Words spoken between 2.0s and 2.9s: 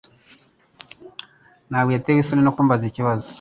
isoni no kumbaza